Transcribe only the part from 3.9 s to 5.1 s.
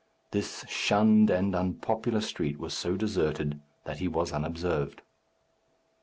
he was unobserved.